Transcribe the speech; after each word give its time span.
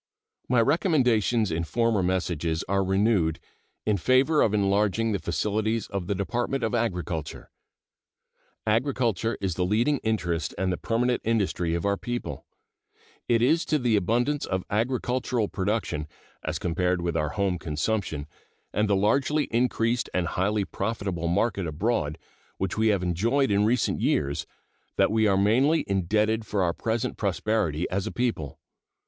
My 0.49 0.61
recommendations 0.61 1.51
in 1.51 1.63
former 1.63 2.01
messages 2.01 2.63
are 2.67 2.83
renewed 2.83 3.39
in 3.85 3.97
favor 3.97 4.41
of 4.41 4.51
enlarging 4.51 5.11
the 5.11 5.19
facilities 5.19 5.85
of 5.89 6.07
the 6.07 6.15
Department 6.15 6.63
of 6.63 6.73
Agriculture. 6.73 7.51
Agriculture 8.65 9.37
is 9.39 9.53
the 9.53 9.63
leading 9.63 9.99
interest 9.99 10.55
and 10.57 10.73
the 10.73 10.77
permanent 10.77 11.21
industry 11.23 11.75
of 11.75 11.85
our 11.85 11.97
people. 11.97 12.47
It 13.29 13.43
is 13.43 13.63
to 13.65 13.77
the 13.77 13.95
abundance 13.95 14.47
of 14.47 14.63
agricultural 14.71 15.47
production, 15.49 16.07
as 16.43 16.57
compared 16.57 17.03
with 17.03 17.15
our 17.15 17.29
home 17.29 17.59
consumption, 17.59 18.25
and 18.73 18.89
the 18.89 18.95
largely 18.95 19.43
increased 19.53 20.09
and 20.15 20.29
highly 20.29 20.65
profitable 20.65 21.27
market 21.27 21.67
abroad 21.67 22.17
which 22.57 22.75
we 22.75 22.87
have 22.87 23.03
enjoyed 23.03 23.51
in 23.51 23.65
recent 23.65 23.99
years, 24.01 24.47
that 24.97 25.11
we 25.11 25.27
are 25.27 25.37
mainly 25.37 25.85
indebted 25.87 26.43
for 26.43 26.63
our 26.63 26.73
present 26.73 27.17
prosperity 27.17 27.87
as 27.91 28.07
a 28.07 28.11
people. 28.11 28.59